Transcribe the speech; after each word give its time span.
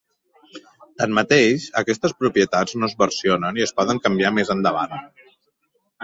Tanmateix, 1.01 1.65
aquestes 1.81 2.15
propietats 2.21 2.77
no 2.83 2.89
es 2.91 2.95
versionen 3.01 3.59
i 3.61 3.65
es 3.67 3.73
poden 3.81 4.01
canviar 4.07 4.33
més 4.39 4.51
endavant. 4.55 4.97